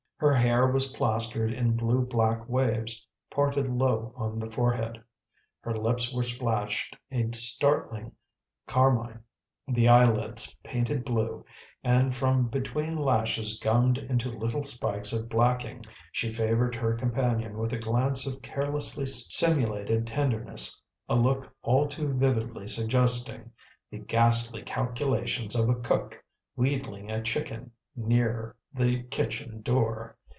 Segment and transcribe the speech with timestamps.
[0.21, 5.01] Her hair was plastered in blue black waves, parted low on the forehead;
[5.61, 8.11] her lips were splashed a startling
[8.67, 9.23] carmine,
[9.67, 11.43] the eyelids painted blue;
[11.83, 17.73] and, from between lashes gummed into little spikes of blacking, she favoured her companion with
[17.73, 20.79] a glance of carelessly simulated tenderness,
[21.09, 23.51] a look all too vividly suggesting
[23.89, 26.23] the ghastly calculations of a cook
[26.55, 30.15] wheedling a chicken nearer the kitchen door.